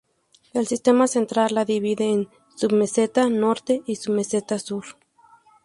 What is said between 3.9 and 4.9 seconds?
Submeseta sur.